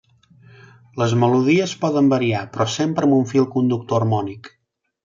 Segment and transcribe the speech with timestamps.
[1.01, 4.57] Les melodies poden variar, però sempre amb un fil conductor harmònic.